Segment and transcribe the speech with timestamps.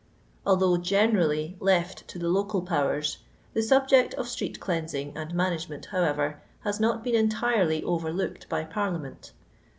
[0.47, 3.19] Although generally left to the local powers,
[3.53, 8.99] the subject of street^leansing and management, how ever, has not been entirety overlooked by Parlia
[8.99, 9.31] ment.